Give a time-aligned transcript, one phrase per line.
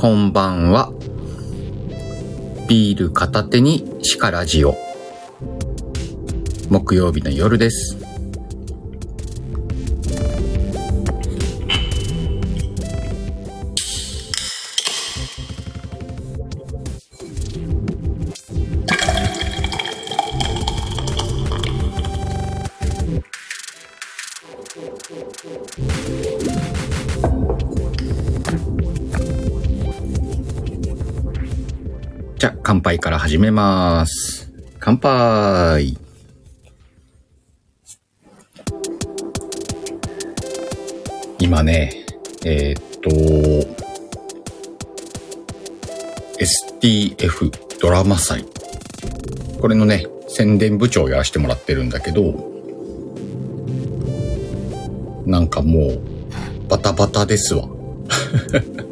[0.00, 0.90] こんばんは。
[2.66, 4.74] ビール片手にシカラジオ。
[6.70, 7.99] 木曜日の夜です。
[33.30, 34.50] 始めます。
[34.80, 35.96] 乾杯
[41.38, 42.06] 今ね、
[42.44, 43.08] えーっと、
[46.80, 48.44] STF ドラマ祭。
[49.60, 52.50] これのね、宣伝部長をやらせてもらってるんだけど、
[55.24, 56.00] なんかもう、
[56.68, 57.68] バタバタですわ。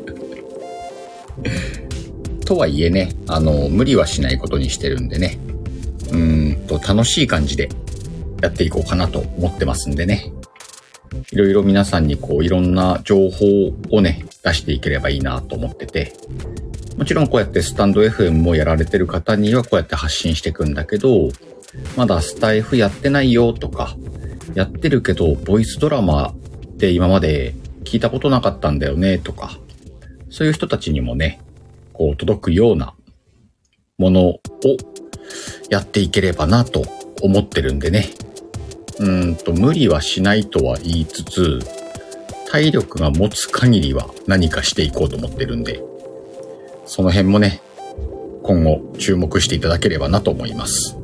[2.48, 5.38] とはいえね、あの、無理はしないことにしてるんでね、
[6.10, 7.68] うんと、楽しい感じで
[8.40, 10.32] やっていこうかなと思ってますんでね。
[11.30, 16.14] いろいろ皆さんにこう、いろんな情報をね、出していければいいなと思ってて、
[16.96, 21.28] もちろんこうやってスタンド FM もやられてる方にはこうやって発信していくんだけど、
[21.98, 23.94] まだスタイフやってないよとか、
[24.54, 27.54] やってるけど、ボイスドラマって今まで
[27.84, 29.58] 聞いたことなかったんだよねとか、
[30.30, 31.42] そういう人たちにもね、
[31.98, 32.94] こう届くような
[33.98, 34.40] ものを
[35.68, 36.84] やっていければなと
[37.20, 38.10] 思ってるんでね。
[39.00, 41.58] うんと、無理はしないとは言いつつ、
[42.50, 45.82] 体力が持つ限りは何かしていこうと思ってるんで、
[46.86, 47.60] その辺もね、
[48.44, 50.96] 今後注目していただければなと思います。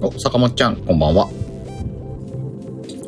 [0.00, 1.30] お、坂本ちゃん、こんばんは。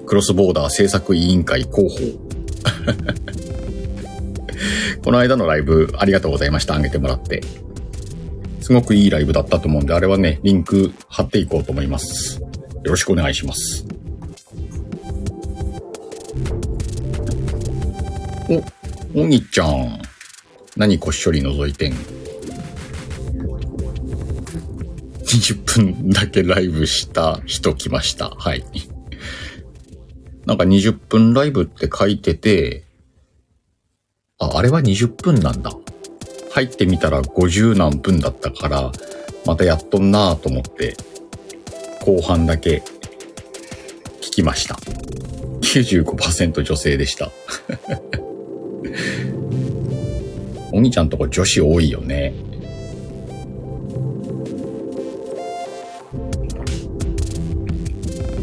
[0.07, 3.44] クロスボーダー制作委員会広報。
[5.03, 6.75] この間のライブありがとうございました。
[6.75, 7.43] あげてもらって。
[8.61, 12.41] すごくいいライブだったと思うんで、あれはね、リンク貼っていこうと思います。
[12.41, 12.49] よ
[12.85, 13.87] ろしくお願いします。
[19.15, 20.01] お、おぎちゃん。
[20.77, 21.93] 何こっしょり覗いてん
[25.25, 28.31] ?20 分だけライブした人来ました。
[28.31, 28.65] はい。
[30.47, 32.85] なんか20分ライブって書いてて、
[34.39, 35.71] あ、あれは20分なんだ。
[36.53, 38.91] 入ってみたら50何分だったから、
[39.47, 40.97] またやっとんなぁと思って、
[42.05, 42.83] 後半だけ
[44.21, 44.75] 聞きました。
[45.61, 47.31] 95%女性でした。
[50.73, 52.35] お兄ちゃんとこ女子多いよね。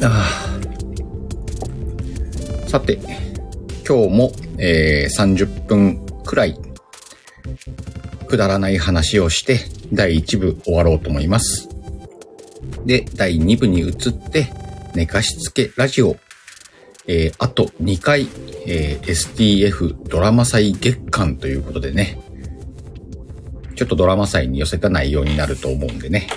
[0.04, 0.26] あ
[2.66, 2.98] あさて、
[3.86, 6.56] 今日も、えー30分くらい
[8.28, 9.60] くだらない話をして
[9.92, 11.68] 第1部終わろうと思います。
[12.86, 14.54] で、第2部に移って
[14.96, 16.16] 寝かしつけラジオ、
[17.08, 18.28] えーあと2回、
[18.68, 22.20] えー STF ドラマ祭月間ということでね、
[23.76, 26.28] ちょっとドラマ祭に寄せた内容になると思うんでね。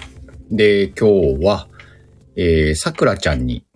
[0.51, 1.69] で、今日は、
[2.37, 3.67] えー、さくらちゃんに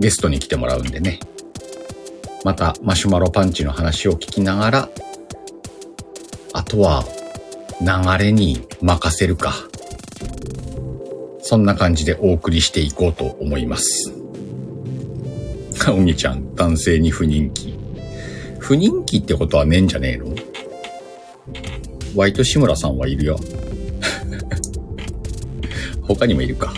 [0.00, 1.20] ゲストに来てもらうんでね。
[2.44, 4.88] またマシュマロパンチの話を聞きながら、
[6.52, 7.04] あとは
[7.80, 9.54] 流れに任せるか。
[11.40, 14.12] そんな感じでお送りしていこうと思います。
[15.88, 17.78] おにちゃん、男性に不人気。
[18.58, 20.34] 不人気ってことはねえんじゃねえの？
[22.14, 23.38] ワイト志村さんはいるよ。
[26.02, 26.72] 他にもいるか。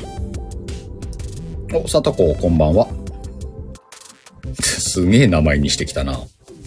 [1.73, 2.87] お、さとこ、こんばんは。
[4.95, 6.21] すげえ名前にしてきたな。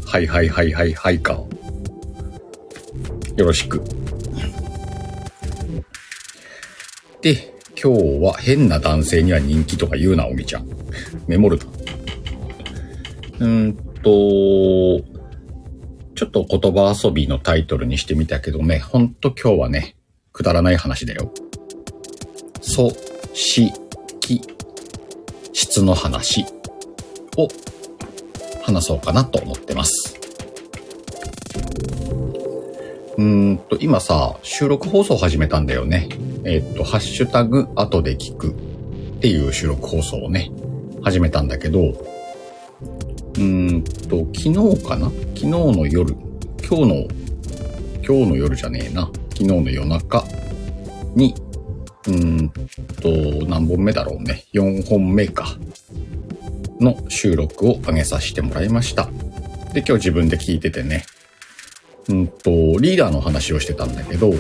[0.06, 1.32] はいはいはいはいはいか。
[3.38, 3.82] よろしく。
[7.22, 10.68] で、今日は変な男性には人気とか言うな、おみちゃん。
[11.26, 11.66] メモるな。
[13.40, 15.06] うーんと、
[16.16, 19.96] ちょっと言葉遊びのタイトルにしてみたけどね、ほんと今日はね、
[20.34, 21.32] くだらない話だよ。
[22.60, 22.92] そ、
[23.34, 23.72] し、
[24.20, 24.42] き、
[25.54, 26.44] 質の話
[27.38, 27.48] を
[28.68, 30.20] 話そうかなと思ってます。
[33.18, 36.10] うんと、今さ、収録放送始めたんだよね。
[36.44, 38.52] えっと、ハッシュタグ後で聞くっ
[39.22, 40.52] ていう収録放送をね、
[41.02, 41.94] 始めたんだけど、
[43.38, 45.10] うんと、昨日かな？
[45.34, 46.14] 昨日の夜、
[46.68, 47.08] 今日の、
[48.06, 49.10] 今日の夜じゃねえな。
[49.30, 50.26] 昨日の夜中
[51.16, 51.34] に、
[52.08, 53.10] うんと、
[53.48, 54.44] 何本目だろうね。
[54.54, 55.58] 4本目か。
[56.80, 59.10] の収録を上げさせてもらいました。
[59.74, 61.06] で、今日自分で聞いててね。
[62.10, 64.34] うんと、リーダーの話をしてたんだけど、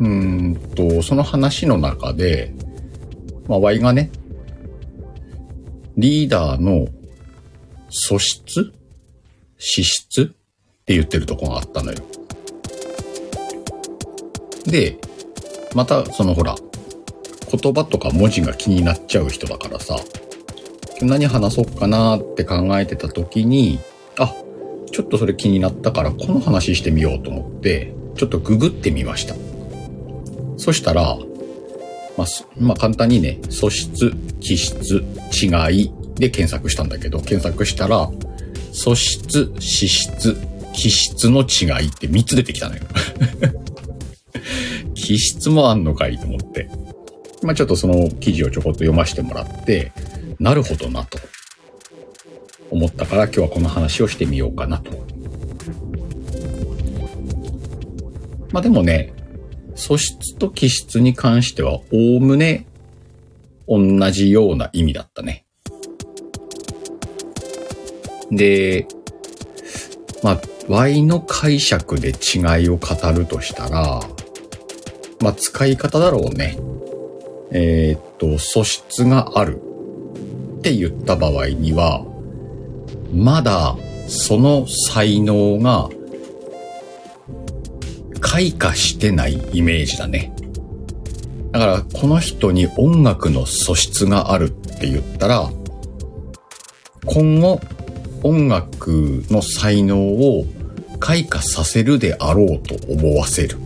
[0.00, 2.54] うんと、その話の中で、
[3.48, 4.10] まあ、Y がね、
[5.96, 6.88] リーダーの
[7.90, 8.72] 素質
[9.58, 10.24] 資質っ
[10.84, 11.98] て言ってるとこがあったのよ。
[14.66, 14.98] で、
[15.74, 16.56] またそのほら、
[17.52, 19.96] 言葉とか文字が気になっちゃう人だからさ、
[21.04, 23.78] 何話そうかなって考えてた時に、
[24.18, 24.34] あ、
[24.90, 29.34] ちょっとそれ気になったからこの話してみようと思って、ちょっとググってみました。
[30.56, 31.18] そしたら、
[32.16, 32.26] まあ、
[32.58, 35.02] まあ、簡単にね、素質、気質、
[35.32, 38.10] 違いで検索したんだけど、検索したら、
[38.72, 40.36] 素質、資質、
[40.72, 42.82] 気質の違いって3つ出てきたのよ。
[44.94, 46.68] 気質もあんのかいと思って。
[47.42, 49.92] まあ、ちょっとその記事をちょこっと読ませてもらって、
[50.42, 51.20] なるほどなと
[52.68, 54.90] 思ったから今日はこの話をしてみようかなと。
[58.50, 59.12] まあでもね、
[59.76, 62.66] 素質と気質に関しては、おおむね
[63.68, 65.46] 同じような意味だったね。
[68.32, 68.88] で、
[70.24, 74.00] まあ、Y の解釈で違いを語るとしたら、
[75.20, 76.58] まあ、使い方だろうね。
[77.52, 79.62] えー、っと、素質がある
[80.62, 82.06] って言った場合には、
[83.12, 83.76] まだ
[84.06, 85.90] その才能が
[88.20, 90.32] 開花してないイメージだね。
[91.50, 95.50] だから、この人に音楽の素質があるって言ったら、
[97.06, 97.60] 今後、
[98.22, 100.46] 音楽の才能を
[101.00, 103.58] 開花させるであろうと思わせる。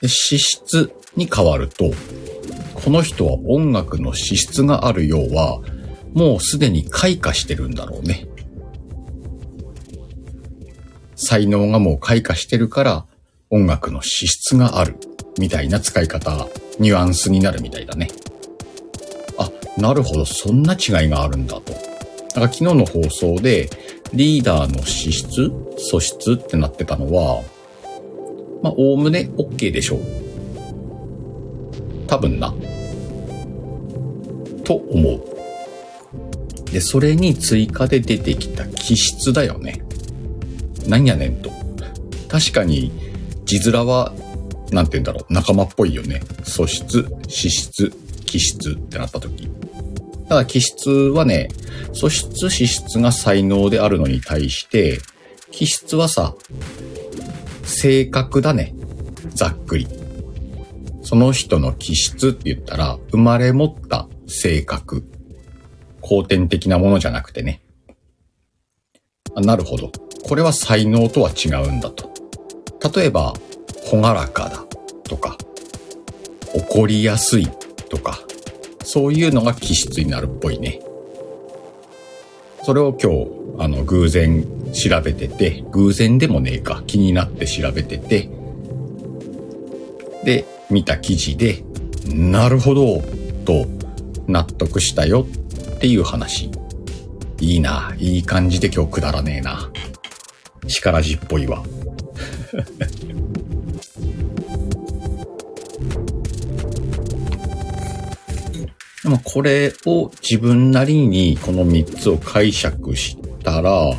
[0.00, 1.90] で資質に変わると、
[2.88, 5.60] この人は音楽の資質があるようは、
[6.14, 8.26] もうすでに開花してるんだろうね。
[11.14, 13.04] 才能がもう開花してるから
[13.50, 14.96] 音楽の資質がある
[15.38, 16.48] みたいな使い方、
[16.78, 18.08] ニュアンスになるみたいだね。
[19.36, 21.74] あ、なるほど、そんな違いがあるんだと。
[21.74, 23.68] だから昨日の放送で
[24.14, 27.42] リーダーの資質、素質ってなってたのは、
[28.62, 30.00] まあ、おおむね OK でしょう。
[32.06, 32.54] 多分な。
[34.68, 36.70] と思う。
[36.70, 39.82] で、それに追加で出てきた気質だよね。
[40.86, 41.50] なんやねんと。
[42.28, 42.92] 確かに、
[43.46, 44.12] 字面は、
[44.70, 46.20] なんて言うんだろう、仲間っぽいよね。
[46.44, 47.90] 素質、資質、
[48.26, 49.48] 気質ってなった時。
[50.28, 51.48] ただ気質はね、
[51.94, 54.98] 素質、資質が才能であるのに対して、
[55.50, 56.34] 気質はさ、
[57.64, 58.74] 性格だね。
[59.34, 59.88] ざっくり。
[61.02, 65.02] その人の気質って言ったら、生まれ持った性格。
[66.00, 67.62] 後天的なものじゃなくてね。
[69.34, 69.90] あなるほど。
[70.26, 72.12] これは才能とは違うんだと。
[72.94, 73.34] 例えば、
[73.84, 74.64] ほがらかだ
[75.04, 75.36] とか、
[76.54, 77.48] 怒りやすい
[77.88, 78.20] とか、
[78.84, 80.80] そういうのが気質になるっぽいね。
[82.64, 83.28] それを今日、
[83.58, 88.28] あの、偶然調べてて、偶然でもねえか、気になって調べてて、
[90.24, 91.64] で、見た記事で、
[92.06, 93.02] なるほど、
[93.46, 93.77] と
[94.28, 95.26] 納得したよ
[95.76, 96.50] っていう話。
[97.40, 99.70] いいな、いい感じで今日くだらねえな。
[100.66, 101.62] 力じっぽいわ。
[109.02, 113.94] でもこれを自分なりにこの3つを解釈したら、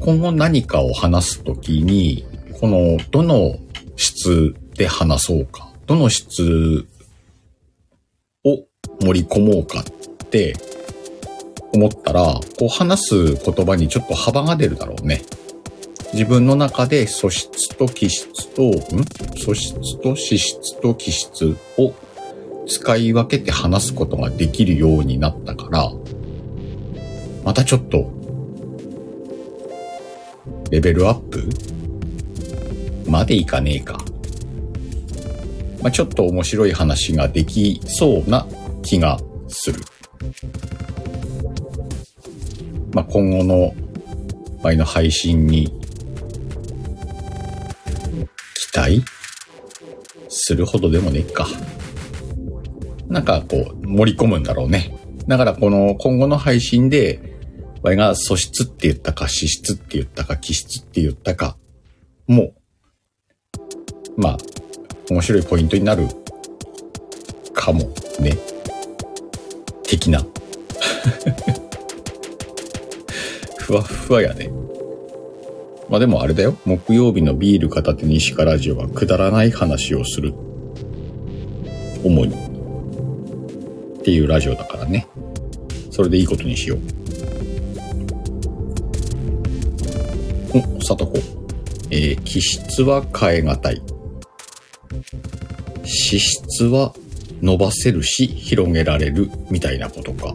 [0.00, 2.24] 今後何かを話すときに、
[2.58, 3.56] このどの
[3.96, 6.86] 質で話そうか、どの質
[9.00, 9.84] 盛り込もうかっ
[10.28, 10.54] て
[11.72, 15.22] 思ったら、こう話す言葉にちょっと幅が出るだろうね。
[16.12, 18.72] 自分の中で素質と気質と、ん？
[19.38, 21.94] 素質と資質と気質を
[22.66, 25.90] 使い分けて話すことができるようになったから、
[27.44, 28.12] またちょっと、
[30.70, 31.48] レベルアップ
[33.06, 34.04] までいかねえか。
[35.82, 38.46] まあ、ちょっと面白い話ができそうな
[38.82, 39.80] 気がする。
[42.92, 43.74] まあ、今後の
[44.62, 45.72] 前の配信に
[48.72, 49.02] 期待
[50.28, 51.46] するほどでもねえか。
[53.08, 54.96] なんかこう盛り込むんだろうね。
[55.26, 57.32] だからこの今後の配信で、
[57.82, 61.56] 我が素質って言ったか、資質って言ったか、気質って言ったか、
[62.26, 62.54] も、
[64.16, 64.38] まあ、
[65.10, 66.06] 面白いポイントになる
[67.52, 68.51] かもね。
[69.92, 70.24] 的な。
[73.58, 74.50] ふわふわやね。
[75.90, 76.56] まあでもあれだよ。
[76.64, 80.32] 木曜日のビール片手に石川ラジオはくだらない話をする。
[82.02, 82.34] 主に。
[82.34, 85.06] っていうラジオだからね。
[85.90, 86.78] それでいいことにしよう。
[90.58, 91.18] お、さとこ。
[91.90, 93.82] えー、気質は変え難い。
[95.84, 96.94] 資質は
[97.42, 100.32] 伸ばせるし、広げられる、みたいなことか。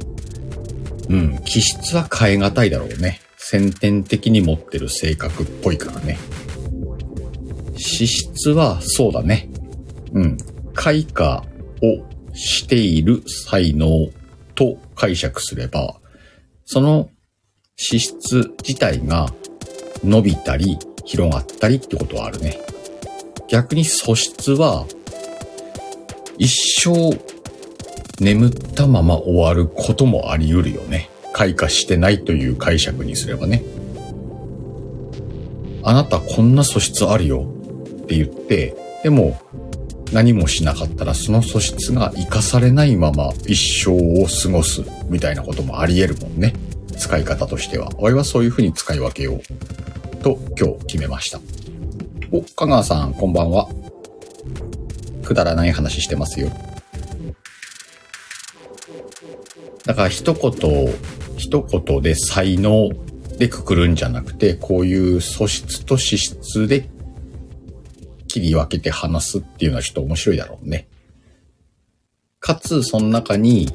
[1.10, 3.22] うん、気質は変え難いだろうね。
[3.38, 6.18] 先天的に持ってる性格っぽいからね。
[7.78, 9.50] 資質はそうだね。
[10.12, 10.38] うん。
[10.74, 11.44] 開花
[11.82, 14.10] をしている才能
[14.54, 15.96] と解釈すれば、
[16.66, 17.10] その
[17.78, 19.34] 資質自体が
[20.04, 22.60] 伸びたり広がったりってことはあるね。
[23.48, 24.86] 逆に素質は
[26.38, 27.18] 一生
[28.20, 31.10] 眠ったまま終わることもあり得るよね。
[31.34, 33.64] 開花してないという解釈にすればね。
[35.84, 37.48] あなたこんな素質あるよ
[38.04, 39.40] って言って、でも
[40.12, 46.54] 何もしなかったらその素質が活かされないまま一生を過ごすみたいなこともあり得るもんね。
[46.98, 47.90] 使い方としては。
[47.98, 51.40] 俺はそういうふうに使い分けようと今日決めました。
[52.32, 53.70] お、香川さんこんばんは。
[55.28, 56.50] くだらない話してますよ。
[59.86, 60.94] だから一言、
[61.38, 62.90] 一言で才能
[63.38, 66.90] でくくるんじゃなくて、こういう素質と資質で
[68.30, 70.88] 切り分けて話すっていうのはちょっと面白いだろうね。
[72.40, 73.70] かつ、その中に、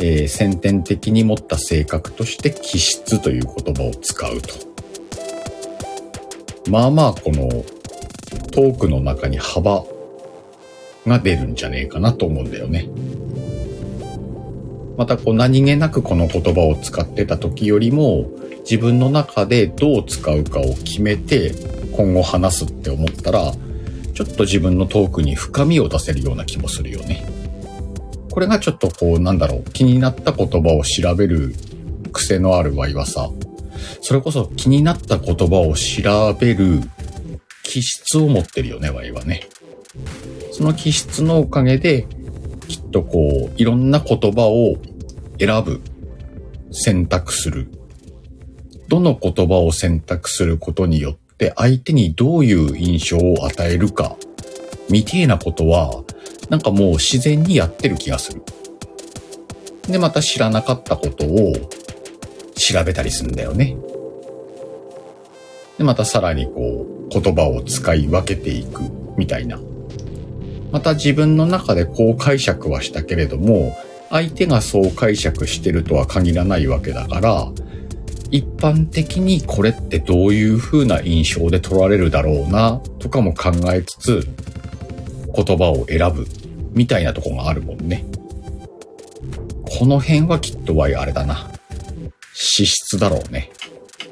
[0.00, 4.54] えー、先天的に持った性格として気質という言葉を使うと。
[6.68, 7.48] まあまあ、この
[8.50, 9.84] トークの中に幅
[11.08, 12.88] が出るんじゃねえかなと思うんだよね。
[14.96, 18.28] またこう何気なくこの言葉を使ってた時よりも
[18.60, 21.52] 自分の中でどう使うかを決めて
[21.92, 23.52] 今後話すって思ったら
[24.12, 27.24] ちょっと自分のトークに深みを出せるような気もするよね。
[28.30, 31.54] これがちょっとこうなんだろう気になった言葉を調べる
[32.12, 33.30] 癖のあるワイはさ
[34.00, 36.80] それこそ気になった言葉を調べる
[37.62, 39.48] 気質を持ってるよね、ワイはね。
[40.58, 42.08] その気質のおかげで、
[42.66, 44.76] きっとこう、いろんな言葉を
[45.38, 45.80] 選ぶ、
[46.72, 47.70] 選択する。
[48.88, 54.16] どの言葉を選択することによって相手にどういう印象を与えるか、
[54.90, 56.02] みてえなことは、
[56.48, 58.42] なんかもう自然にやってる気がする。
[59.86, 61.52] で、また知らなかったことを
[62.56, 63.76] 調べたりするんだよね。
[65.78, 68.82] で、またさらにこう、言葉を使い分けていく
[69.16, 69.60] みたいな。
[70.70, 73.76] また自分の中でこう解釈はしたけれども、
[74.10, 77.48] 相手がそう解釈してるとは限らないわけだから、
[78.30, 84.28] 一般的にこれってどういう風な印象で取られるだろうな、とかも考えつつ、
[85.34, 86.26] 言葉を選ぶ、
[86.72, 88.04] みたいなとこがあるもんね。
[89.70, 91.50] この辺はきっとワイあれだな。
[92.34, 93.50] 資質だろうね。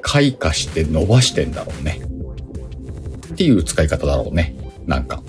[0.01, 1.99] 開花して伸ばしてんだろうね。
[3.33, 4.55] っていう使い方だろうね。
[4.85, 5.21] なんか、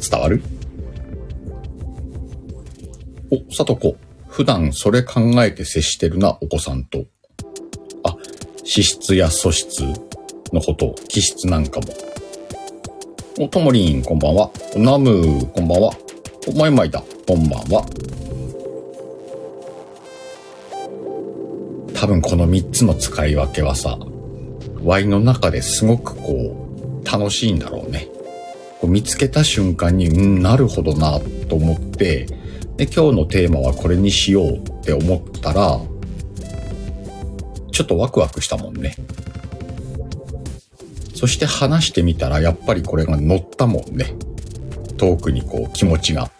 [0.00, 0.42] 伝わる？
[3.32, 3.96] お、さとこ。
[4.28, 7.06] 普段それ考えて接してるな、お子さんと。
[8.04, 8.14] あ、
[8.62, 9.82] 資質や素質
[10.52, 11.86] のこと、気質なんかも。
[13.40, 14.50] お、ともりん、こんばんは。
[14.76, 15.92] おナム、こんばんは。
[16.46, 17.86] お、まいまいだ、こんばんは。
[21.94, 23.98] 多分この3つの使い分けはさ、
[24.82, 26.68] Y の中ですごくこ
[27.02, 28.08] う、楽しいんだろうね。
[28.82, 32.41] こう見つけた瞬間に、うん、なるほどな、と思って、
[32.82, 35.80] で、今日のテーマはこれにしようって思ったら、
[37.70, 38.96] ちょっとワクワクしたもんね。
[41.14, 44.16] そして話してみたら、やっぱりこれが乗ったもんね。
[44.96, 46.32] トークにこう気持ちが、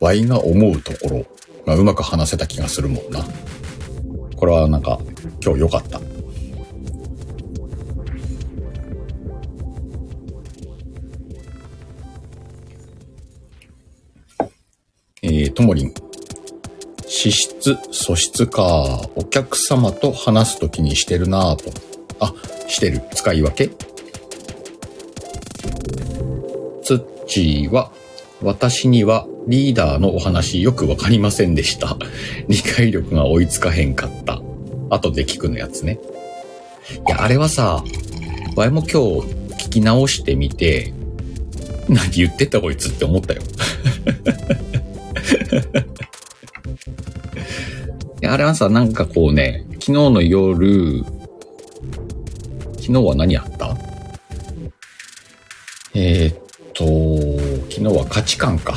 [0.00, 1.26] Y が思うところ
[1.64, 3.24] がうまく話せた気がするもんな。
[4.34, 4.98] これはなんか
[5.40, 6.00] 今日良かった。
[15.54, 15.94] ともりん。
[17.06, 19.08] 資質、素質か。
[19.14, 21.70] お客様と話すときにしてるなぁと。
[22.18, 22.34] あ、
[22.66, 23.02] してる。
[23.14, 23.68] 使い分け
[26.82, 27.92] つっちーは、
[28.42, 31.96] 私にはリーダーのお話よくわかりませんでした。
[32.48, 34.42] 理解力が追いつかへんかった。
[34.90, 36.00] 後で聞くのやつね。
[37.06, 37.84] いや、あれはさ、
[38.56, 38.96] わいも今日
[39.66, 40.92] 聞き直してみて、
[41.88, 43.42] 何言ってたこいつって思ったよ。
[48.26, 51.04] あれはさ、なんかこうね、昨日の夜、
[52.80, 53.76] 昨日は何やった？
[55.94, 56.36] えー、っ
[56.72, 56.84] と、
[57.70, 58.74] 昨日は価値観か。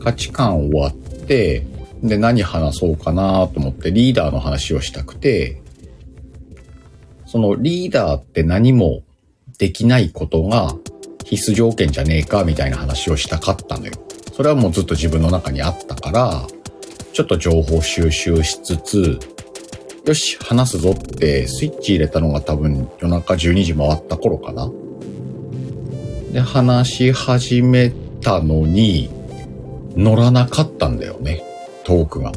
[0.00, 1.66] 価値観終わって、
[2.02, 5.60] で、何話そうかなと思ってリーダーの話をしたくて、
[7.26, 9.02] そのリーダーって何も
[9.58, 10.76] できないことが
[11.24, 13.92] 必須条件じゃねえかみたいな話をしたかったのよ。
[14.38, 16.46] それはもうずっと自分の中にあったから、
[17.12, 19.18] ちょっと情報収集しつつ、
[20.06, 24.70] よし、話すぞってスイッチ入れたのが多分夜中12時回った頃かな。
[26.30, 27.90] で、話し始め
[28.20, 29.10] たのに、
[29.96, 31.42] 乗らなかったんだよね。
[31.82, 32.30] トークが。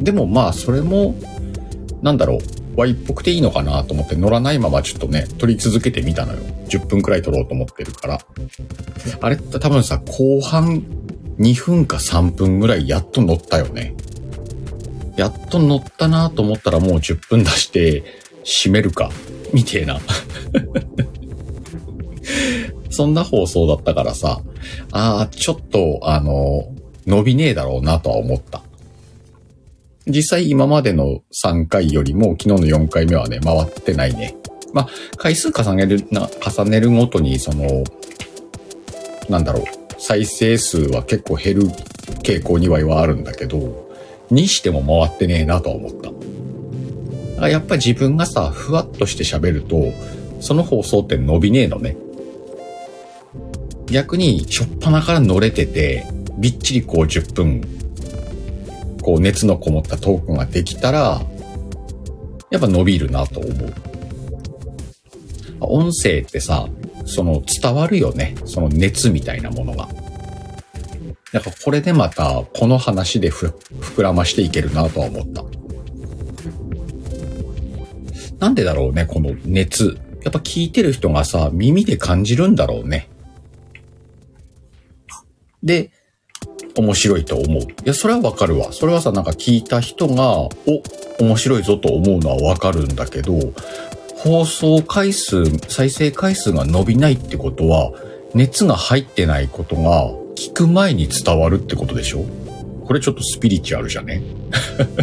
[0.00, 1.16] でもまあ、それも、
[2.00, 2.38] なんだろう、
[2.76, 6.38] Y っぽくていいのかなと思って乗らないままちょっとね、撮り続けてみたのよ。
[6.68, 8.20] 10分くらい撮ろうと思ってるから。
[9.20, 9.36] あれ？
[9.36, 10.82] って多分さ、後半
[11.38, 13.94] 2分か3分ぐらいやっと乗ったよね。
[15.16, 18.04] やっと乗ったなと思ったらもう10分出して
[18.44, 19.10] 閉めるか、
[19.54, 19.98] みてえな。
[22.90, 24.42] そんな放送だったからさ、
[24.92, 26.68] ああ、ちょっと、あの、
[27.06, 28.62] 伸びねえだろうなとは思った。
[30.06, 34.36] 実際今までの3回よりも昨日の4回目はね、回ってないね。
[34.72, 37.82] まあ、回数重ねるな、重ねるごとに、その、
[39.28, 39.64] なんだろう、
[39.98, 41.62] 再生数は結構減る
[42.22, 43.90] 傾向にはあるんだけど、
[44.30, 47.48] にしても回ってねえなと思った。
[47.48, 49.92] やっぱり自分がさ、ふわっとして喋ると、
[50.40, 51.96] その放送って伸びねえのね。
[53.86, 56.06] 逆に、しょっぱなから乗れてて、
[56.38, 57.62] びっちりこう10分
[59.06, 61.22] こう熱のこもったトークンができたら、
[62.50, 63.74] やっぱ伸びるなと思う。
[65.60, 66.68] 音声ってさ、
[67.04, 68.34] その伝わるよね。
[68.46, 69.88] その熱みたいなものが。
[71.30, 75.44] だからこれでまたこの話で膨らましていけるなとは思った。
[78.40, 80.00] なんでだろうね、この熱。
[80.24, 83.08] やっぱ聞いてる人がさ、耳で感じるんだろうね。
[85.62, 85.92] で、
[86.76, 87.62] 面白いと思う。
[87.62, 88.72] いや、それはわかるわ。
[88.72, 90.50] それはさ、なんか聞いた人が、お、
[91.20, 93.34] 面白いぞと思うのはわかるんだけど、
[94.16, 97.92] 放送回数、再生回数が伸びないってことは、
[98.34, 102.24] 熱が入ってないことが聞く前に伝わるってことでしょ？
[102.84, 104.20] これちょっとスピリチュアルじゃね？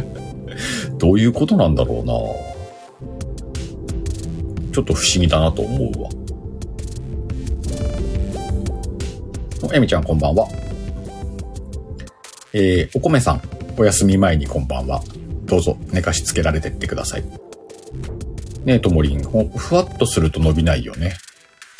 [0.99, 2.13] どういうことなんだろうな
[4.71, 6.09] ちょっと不思議だなと思うわ。
[9.73, 10.47] えみちゃんこんばんは。
[12.55, 13.41] えー、お米さん、
[13.77, 15.01] お休み前にこんばんは。
[15.45, 17.23] どうぞ寝かしつけられてってください。
[18.63, 21.15] ねえ、ともりん、ふわっとすると伸びないよね。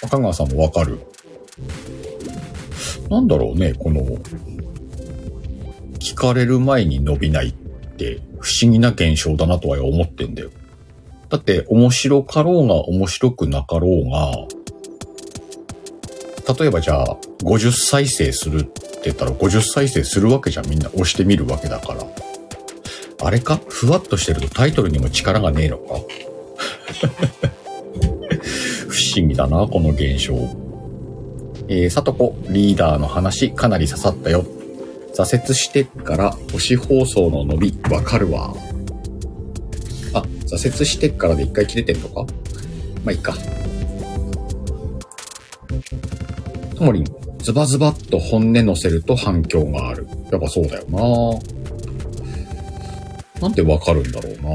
[0.02, 1.00] 赤川さんもわかる。
[3.10, 4.02] なんだろうね、この、
[6.00, 10.50] 聞かれる前に伸びないって不思議な現象だなとは思ってんだよ。
[11.30, 14.48] だって面白かろうが面白くなかろうが、
[16.60, 22.04] 例えばじゃあ50再生するって言ったら50再生するわけじゃんみんな押してみるわけだから。
[23.26, 23.60] あれか？
[23.70, 25.96] ふわっとしてるとタイトルにも力がねえのか？
[28.90, 30.36] 不思議だな、この現象。
[31.70, 34.46] えー、さとこ、リーダーの話かなり刺さったよ。
[35.16, 38.54] 挫折してから星放送の伸びわかるわ。
[40.14, 42.22] あ、挫折してからで一回切れてんのか？
[43.06, 43.34] まあ、いいか。
[46.76, 47.06] ともりん、
[47.40, 50.08] ズバズバっと本音乗せると反響がある。
[50.32, 51.00] やっぱそうだよな
[53.42, 54.54] なんでわかるんだろうな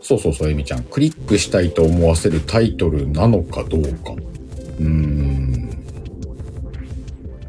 [0.00, 0.84] そうそうそう、エミちゃん。
[0.84, 4.12] クリックしたいと思わせるタイトルなのかどうか。
[4.78, 5.68] うーん。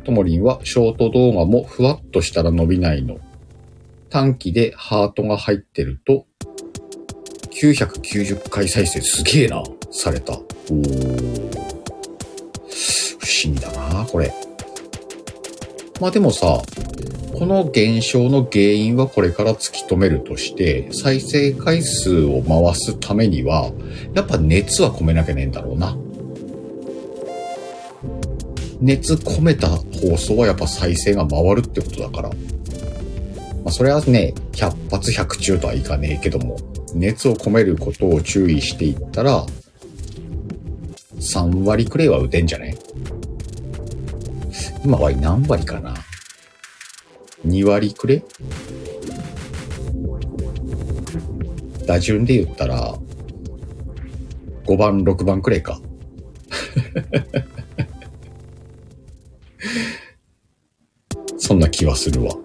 [0.03, 3.17] ともりんはショート動画もふわっとしたら伸びないの。
[4.09, 6.25] 短期でハートが入ってると、
[7.51, 10.33] 990回再生すげえな、された。
[10.33, 11.28] おー。
[14.11, 14.33] これ。
[15.99, 16.61] まあでもさ、
[17.33, 23.71] この現象の原因はこれから突き止めるとして、再生回数を回すためには、
[24.13, 25.97] やっぱ熱は込めなきゃねえんだろうな。
[28.81, 32.29] 熱込めた放送はやっぱ再生が回るってことだから。
[32.29, 32.35] ま
[33.65, 36.57] あそれはね、100発100中とはいかねえけども、
[36.95, 39.45] 熱を込めることを注意していったら、
[41.19, 42.77] 3割くらいは打てんじゃね？
[44.83, 45.93] 今は何割かな
[47.45, 48.23] ?2 割くれ？
[51.85, 52.95] 打順で言ったら、
[54.65, 55.81] 5番、6番くらいか。
[61.37, 62.35] そんな気はするわ。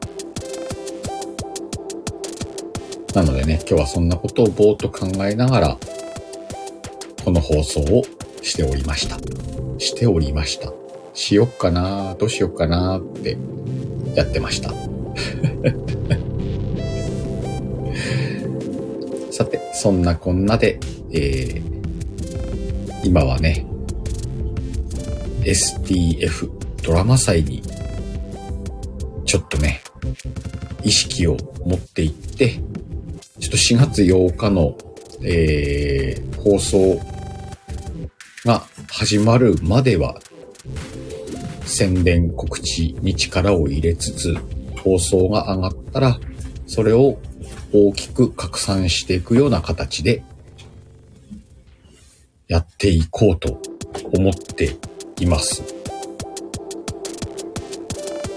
[3.14, 5.78] なのでね、今日はそんなことをぼーっと考えながら、
[7.24, 8.02] この放送を
[8.42, 9.18] しておりました。
[9.78, 10.72] しておりました。
[11.14, 13.38] しよっかなどうしよっかなって
[14.14, 14.70] やってました。
[19.30, 20.78] さて、そんなこんなで、
[21.12, 21.62] えー、
[23.04, 23.64] 今はね、
[25.42, 26.50] STF
[26.82, 27.62] ドラマ祭に、
[29.24, 29.82] ちょっとね、
[30.82, 32.50] 意識を持っていって、
[33.40, 34.76] ちょっと4月8日の、
[35.22, 37.00] えー、放送
[38.44, 40.20] が始まるまでは、
[41.66, 44.36] 宣伝告知に力を入れつつ、
[44.82, 46.20] 放送が上がったら、
[46.66, 47.18] それを
[47.72, 50.22] 大きく拡散していくような形で、
[52.48, 53.60] やっていこうと
[54.12, 54.76] 思って
[55.18, 55.62] います。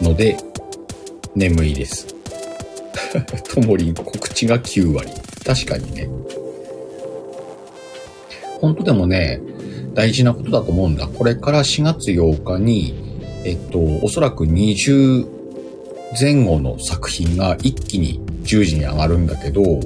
[0.02, 0.38] ので、
[1.36, 2.08] 眠いです。
[3.54, 5.10] ともりん告知が9割。
[5.46, 6.10] 確かにね。
[8.60, 9.40] 本当でもね、
[9.94, 11.08] 大事なことだと思うんだ。
[11.08, 13.07] これから4月8日に、
[13.48, 15.26] えっと、おそらく20
[16.20, 19.80] 前後の作品が一気に10時に上がるんだけど、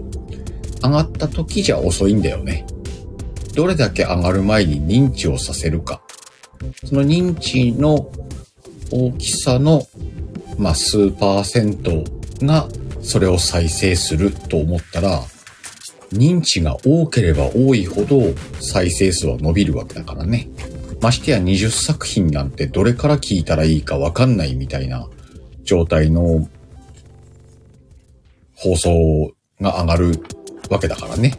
[0.84, 2.65] 上がった時じゃ遅いんだよね。
[3.54, 6.02] どれだけ上がる前に認知をさせるか。
[6.86, 8.12] その認知の
[8.91, 9.86] 大きさの、
[10.58, 12.04] まあ、数パーセント
[12.43, 12.67] が
[13.02, 15.21] それを再生すると思ったら、
[16.12, 20.50] 認知が多ければ多いほど再生数は伸びるわけだからね。
[21.01, 25.07] ましてや20作品なんてどれから聞いたらいいかわかんないみたいな
[25.63, 26.47] 状態の
[28.55, 30.23] 放送が上がる
[30.69, 31.37] わけだからね。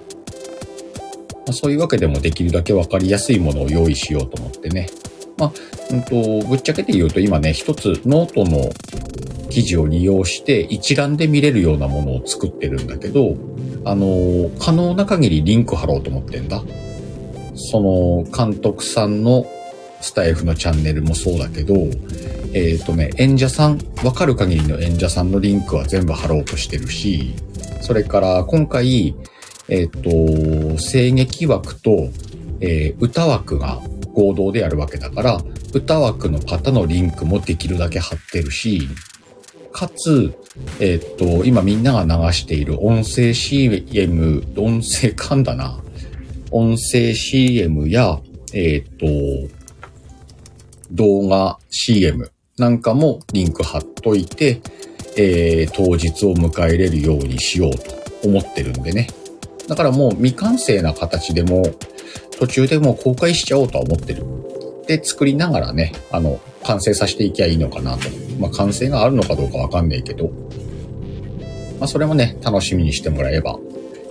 [1.47, 4.89] まあ、そういうわけでもできるだけわかりやすいものを用意しようと思ってね。
[5.39, 5.53] まあ、
[5.91, 8.71] うんと、ぶっちゃけて言うと今ね、一つノートの
[9.51, 13.37] 記事を利用して一覧で見れるようなものを作ってるんだけど、
[13.85, 16.63] あの、可能な限りリンク貼ろうと思ってんだ。
[17.55, 19.47] その監督さんの
[20.01, 21.75] スタイフのチャンネルもそうだけど、
[22.55, 27.35] えっ、ー、とね、演者さん、わかる限りの演者さんのリンクは全部貼ろうとしてるし、
[27.81, 29.15] それから今回、
[29.69, 32.11] えっ、ー、と、声劇枠と、
[32.61, 33.81] えー、歌枠が
[34.13, 35.41] 合同でやるわけだから、
[35.73, 38.89] 歌枠の方のリンクもできるだけ貼ってるし、
[39.73, 40.35] かつ、
[40.81, 45.81] えっ、と、今みんなが流している音声 CM、音声んだな。
[46.53, 48.21] 音声 CM や、
[48.53, 49.07] えっ、と、
[50.91, 54.61] 動画 CM なんかもリンク貼っといて、
[55.17, 59.09] えー、当日を迎えれるようにしようと思ってるんでね。
[59.69, 61.63] だからもう未完成な形でも
[62.39, 64.25] 途中でもう公開しちゃおうとは思ってる。
[64.87, 68.09] で、作りながらね、あの、完成させていきゃいいのかなと。
[68.39, 70.31] まあ、完成があるのかどうかわかんないけど、
[71.79, 73.59] まあ、それもね、楽しみにしてもらえば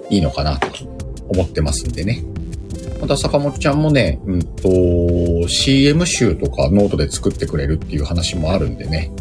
[0.10, 0.68] いいのかなと
[1.30, 2.24] 思ってますんでね。
[3.02, 9.12] また坂本ちゃんもね、うんと、CM 集とかノートで作ってくれるっていう話もあるんでね。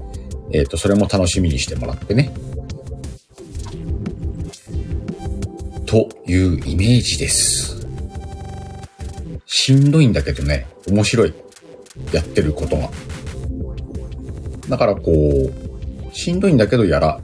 [0.53, 2.31] えっ、ー、と、それも楽しみにしてもらってね。
[5.87, 7.87] というイメージです。
[9.47, 11.33] しんどいんだけどね、面白い。
[12.13, 12.91] やってることが。
[14.69, 17.19] だからこう、しんどいんだけどやら、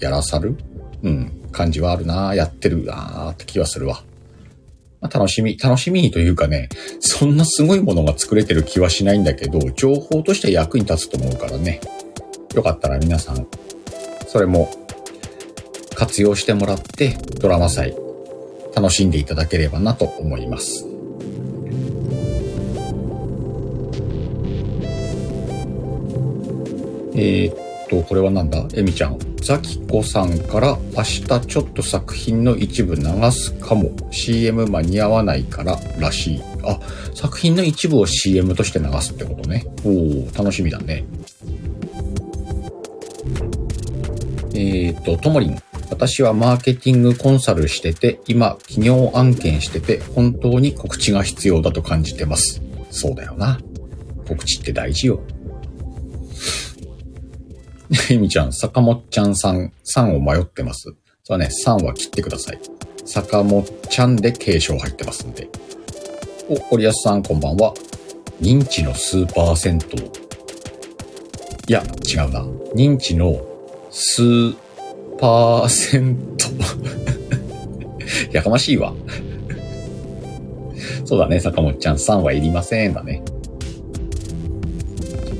[0.00, 0.56] やらさる？
[1.02, 4.02] うん、感じはあるなやってるなって気はするわ。
[5.04, 11.80] まあ、楽しみ、楽しみというかね、そんなすごいものが作れてる気はしないんだけど、情報として役に立つと思うからね。
[12.54, 13.46] よかったら皆さん、
[14.26, 14.70] それも
[15.94, 17.94] 活用してもらってドラマ祭
[18.74, 20.86] 楽しんでいただければなと思います。
[27.16, 28.66] えー、っと、これはなんだ？
[28.74, 29.18] えみちゃん。
[29.42, 33.90] ザキコさんから明日ちょっと作品の一部流すかも。
[34.10, 36.42] CM 間に合わないかららしい。
[36.62, 36.80] あ、
[37.14, 39.66] 作品の一部を CM として流すってことね。
[39.84, 41.04] おー、楽しみだね。
[44.54, 45.58] えー、っと、ともりん。
[45.90, 52.62] 私はマーケティングコンサルしてて、今、企業案件してて、本当に告知が必要だと感じてます。
[52.90, 53.60] そうだよな。
[54.26, 55.20] 告知って大事よ。
[58.10, 60.94] えみちゃん、坂本ちゃんさん、3を迷ってます。
[61.22, 62.58] そうね、3は切ってください。
[63.04, 65.48] 坂本ちゃんで継承入ってますんで。
[66.48, 67.74] お、堀安さんこんばんは。
[68.40, 69.96] 認知の数パーセント。
[69.96, 72.42] いや、違うな。
[72.74, 73.40] 認知の
[73.90, 74.52] 数
[75.18, 76.48] パーセント。
[78.32, 78.92] やかましいわ。
[81.04, 83.22] そうだね、坂本ちゃん3はいりませんだね。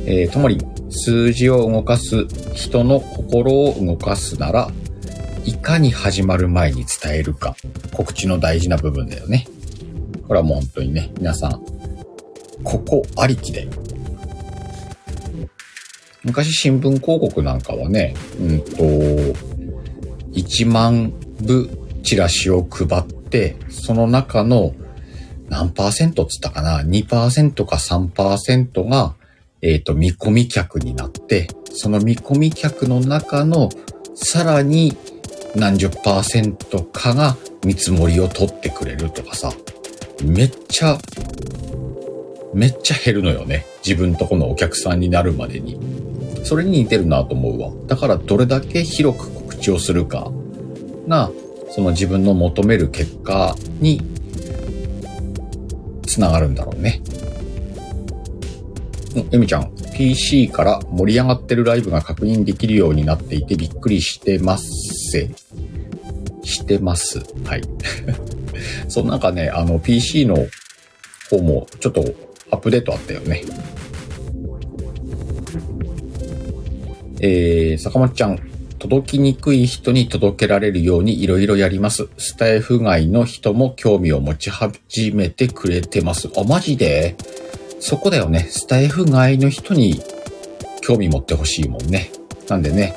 [0.06, 4.70] えー、ともりん、数字を動かす、人の心を動かすなら、
[5.44, 7.56] いかに始まる前に伝えるか、
[7.92, 9.46] 告知の大事な部分だよね。
[10.26, 11.64] これはもう本当にね、皆さん、
[12.62, 13.68] ここありきで
[16.24, 18.76] 昔新聞広告なんかはね、うんと、
[20.32, 21.68] 1万部
[22.02, 24.74] チラシを配って、その中の
[25.50, 29.14] 何パーセントつったかな ?2% か3%が、
[29.64, 33.70] えっ、ー、と、見込み客になって、その見込み客の中の
[34.14, 34.94] さらに
[35.56, 39.54] 何十パーセントかが見積もりを取ってくれるとかさ、
[40.22, 40.98] めっちゃ、
[42.52, 43.64] めっちゃ減るのよね。
[43.84, 45.80] 自分とこのお客さんになるまでに。
[46.44, 47.70] それに似てるなと思うわ。
[47.86, 50.30] だからどれだけ広く告知をするか
[51.08, 51.30] が、
[51.70, 54.02] その自分の求める結果に
[56.06, 57.00] つながるんだろうね。
[59.30, 64.66] えみちゃん、PC から盛り上がってるライブが確認できるようになっていてびっくりしてます
[65.12, 65.30] せ。
[66.42, 67.20] してます。
[67.44, 67.62] はい。
[68.88, 70.48] そう、なんかね、あの、PC の
[71.30, 72.04] 方もちょっと
[72.50, 73.44] アップデートあったよね。
[77.20, 78.38] えー、坂本ちゃん、
[78.78, 82.08] 届きにくい人に届けられるようにいろいろやります。
[82.18, 86.28] スタイフ外の人も興味を持ち始めてくれてます。
[86.36, 87.16] あ、マジで？
[87.86, 88.46] そこだよね。
[88.48, 90.00] スタイフ外の人に
[90.80, 92.10] 興味持ってほしいもんね。
[92.48, 92.96] なんでね、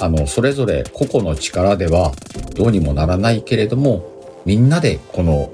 [0.00, 2.10] あの、それぞれ個々の力では
[2.56, 5.50] どうにもならないけれども、みんなでこの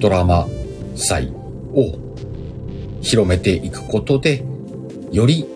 [0.00, 0.48] ドラマ
[0.96, 1.32] 祭
[1.72, 1.94] を
[3.00, 4.44] 広めていくことで、
[5.12, 5.46] より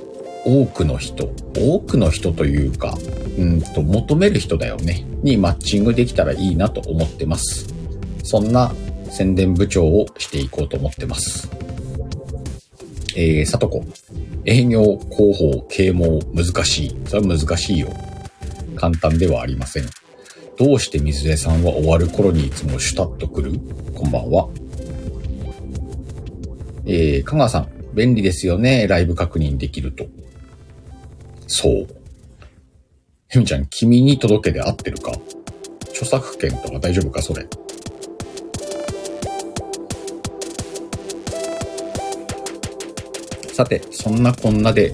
[0.47, 2.97] 多くの人、多くの人というか、
[3.37, 7.75] うんと、求める人だよね、にマッチングできたらいいなと思ってます。
[8.23, 8.73] そんな
[9.15, 11.49] 宣伝部長をしていこうと思ってます。
[13.15, 13.85] えー、さとこ。
[14.45, 16.97] 営業、広報、啓蒙、難しい。
[17.07, 17.89] それは難しいよ。
[18.75, 19.85] 簡単ではありません。
[20.59, 23.61] どうして水江さんは終わる頃にいつもシュタッと来る？
[23.95, 24.49] こんばんは。
[26.85, 27.69] えー、香川さん。
[27.95, 28.89] 便利ですよね。
[28.89, 30.07] ライブ確認できると。
[31.47, 31.87] そう。
[33.29, 35.13] ひみちゃん、君に届けで合ってるか？
[35.91, 37.23] 著作権とか大丈夫か？
[37.23, 37.47] それ。
[43.55, 44.93] さて、そんなこんなで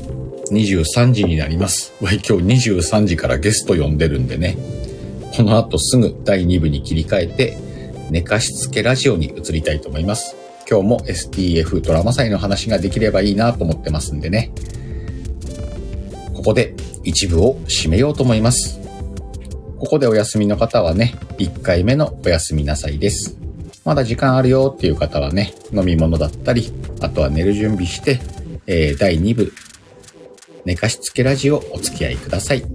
[0.50, 1.94] 23時になります。
[2.02, 4.58] わい、今日23時からゲスト呼んでるんでね。
[5.34, 7.56] この後すぐ第2部に切り替えて、
[8.10, 10.36] 寝かしつけラジオに移りたいと思います。
[10.68, 14.52] 今日も STF ドラマ祭の話ができればいいなと思ってますんでね。
[16.34, 18.78] ここで一部を締めようと思います。
[19.78, 23.38] ここでお休みの方はね、1回目のお休みなさいです。
[23.86, 26.70] まだ時間あるよっていう方はね、飲み物だったり、
[27.00, 28.20] あとは寝る準備して、
[28.72, 29.52] えー、第2部、
[30.64, 32.60] 寝かしつけラジオお付き合いください。
[32.60, 32.70] 今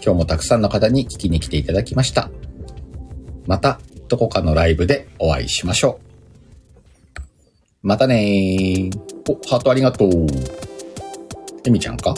[0.00, 2.32] 日もたくさんの方に聞きに来ていただきました。
[3.46, 6.00] また、どこかのライブでお会いしましょ
[7.84, 7.86] う。
[7.86, 9.00] またねー。
[9.28, 10.26] お、ハートありがとう。
[11.64, 12.16] エミちゃんか？